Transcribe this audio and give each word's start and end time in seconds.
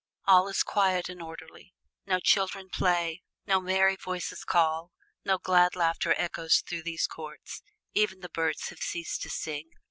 All 0.25 0.47
is 0.49 0.63
quiet 0.63 1.09
and 1.09 1.21
orderly. 1.21 1.75
No 2.07 2.19
children 2.19 2.69
play, 2.71 3.21
no 3.45 3.61
merry 3.61 3.95
voices 3.95 4.43
call, 4.43 4.91
no 5.23 5.37
glad 5.37 5.75
laughter 5.75 6.15
echoes 6.17 6.61
through 6.67 6.81
these 6.81 7.05
courts. 7.05 7.61
Even 7.93 8.21
the 8.21 8.29
birds 8.29 8.69
have 8.69 8.79
ceased 8.79 9.21
to 9.21 9.29
sing. 9.29 9.69